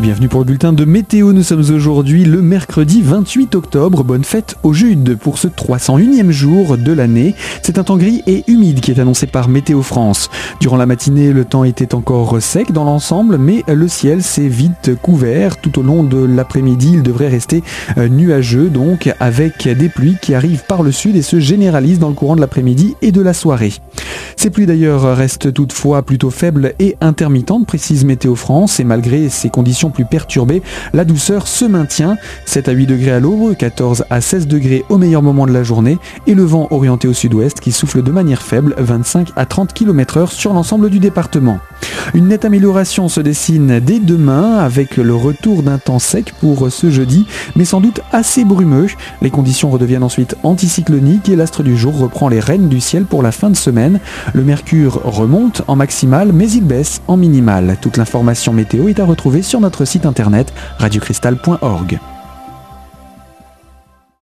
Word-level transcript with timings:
bienvenue 0.00 0.28
pour 0.28 0.40
le 0.40 0.46
bulletin 0.46 0.74
de 0.74 0.84
météo. 0.84 1.32
Nous 1.32 1.42
sommes 1.42 1.64
aujourd'hui 1.70 2.24
le 2.24 2.42
mercredi 2.42 3.00
28 3.00 3.54
octobre. 3.54 4.04
Bonne 4.04 4.24
fête 4.24 4.56
au 4.62 4.74
Jude 4.74 5.16
pour 5.16 5.38
ce 5.38 5.48
301e 5.48 6.30
jour 6.30 6.76
de 6.76 6.92
l'année. 6.92 7.34
C'est 7.62 7.78
un 7.78 7.84
temps 7.84 7.96
gris 7.96 8.22
et 8.26 8.44
humide 8.46 8.80
qui 8.80 8.90
est 8.90 9.00
annoncé 9.00 9.26
par 9.26 9.48
Météo 9.48 9.80
France. 9.80 10.28
Durant 10.60 10.76
la 10.76 10.84
matinée, 10.84 11.32
le 11.32 11.46
temps 11.46 11.64
était 11.64 11.94
encore 11.94 12.42
sec 12.42 12.72
dans 12.72 12.84
l'ensemble, 12.84 13.38
mais 13.38 13.64
le 13.68 13.88
ciel 13.88 14.22
s'est 14.22 14.48
vite 14.48 14.90
couvert. 15.00 15.58
Tout 15.60 15.78
au 15.78 15.82
long 15.82 16.02
de 16.02 16.18
l'après-midi, 16.18 16.90
il 16.94 17.02
devrait 17.02 17.28
rester 17.28 17.62
euh, 17.96 18.08
nuageux, 18.08 18.68
donc 18.68 19.14
avec 19.18 19.66
des 19.66 19.88
pluies 19.88 20.18
qui 20.20 20.34
arrivent 20.34 20.64
par 20.68 20.82
le 20.82 20.92
sud 20.92 21.16
et 21.16 21.22
se 21.22 21.40
généralisent 21.40 22.00
dans 22.00 22.10
le 22.10 22.14
courant 22.14 22.36
de 22.36 22.40
l'après-midi 22.42 22.96
et 23.00 23.12
de 23.12 23.22
la 23.22 23.32
soirée. 23.32 23.72
Ces 24.34 24.50
pluies 24.50 24.66
d'ailleurs 24.66 25.16
restent 25.16 25.52
toutefois 25.52 26.02
plutôt 26.02 26.30
faibles 26.30 26.74
et 26.78 26.96
intermittentes, 27.00 27.66
précise 27.66 28.04
Météo 28.04 28.34
France, 28.34 28.80
et 28.80 28.84
malgré 28.84 29.28
ces 29.28 29.50
conditions 29.50 29.90
plus 29.90 30.04
perturbées, 30.04 30.62
la 30.92 31.04
douceur 31.04 31.46
se 31.46 31.64
maintient. 31.64 32.16
7 32.46 32.68
à 32.68 32.72
8 32.72 32.86
degrés 32.86 33.12
à 33.12 33.20
l'aube, 33.20 33.56
14 33.56 34.04
à 34.10 34.20
16 34.20 34.46
degrés 34.46 34.84
au 34.88 34.98
meilleur 34.98 35.22
moment 35.22 35.46
de 35.46 35.52
la 35.52 35.62
journée, 35.62 35.98
et 36.26 36.34
le 36.34 36.44
vent 36.44 36.68
orienté 36.70 37.08
au 37.08 37.12
sud-ouest 37.12 37.60
qui 37.60 37.72
souffle 37.72 38.02
de 38.02 38.10
manière 38.10 38.42
faible, 38.42 38.74
25 38.78 39.30
à 39.36 39.46
30 39.46 39.72
km 39.72 40.18
h 40.18 40.30
sur 40.30 40.52
l'ensemble 40.52 40.90
du 40.90 40.98
département. 40.98 41.58
Une 42.14 42.28
nette 42.28 42.44
amélioration 42.44 43.08
se 43.08 43.20
dessine 43.20 43.80
dès 43.80 43.98
demain 43.98 44.58
avec 44.58 44.96
le 44.96 45.14
retour 45.14 45.62
d'un 45.62 45.78
temps 45.78 45.98
sec 45.98 46.32
pour 46.40 46.70
ce 46.70 46.90
jeudi, 46.90 47.26
mais 47.56 47.64
sans 47.64 47.80
doute 47.80 48.00
assez 48.12 48.44
brumeux. 48.44 48.86
Les 49.22 49.30
conditions 49.30 49.70
redeviennent 49.70 50.02
ensuite 50.02 50.36
anticycloniques 50.42 51.28
et 51.28 51.36
l'astre 51.36 51.62
du 51.62 51.76
jour 51.76 51.96
reprend 51.98 52.28
les 52.28 52.40
rênes 52.40 52.68
du 52.68 52.80
ciel 52.80 53.04
pour 53.04 53.22
la 53.22 53.32
fin 53.32 53.50
de 53.50 53.56
semaine. 53.56 54.00
Le 54.32 54.42
mercure 54.42 55.00
remonte 55.04 55.62
en 55.66 55.76
maximal, 55.76 56.32
mais 56.32 56.50
il 56.50 56.64
baisse 56.64 57.02
en 57.08 57.16
minimal. 57.16 57.76
Toute 57.80 57.96
l'information 57.96 58.52
météo 58.52 58.88
est 58.88 59.00
à 59.00 59.04
retrouver 59.04 59.42
sur 59.42 59.60
notre 59.60 59.84
site 59.84 60.06
internet 60.06 60.52
radiocristal.org. 60.78 61.98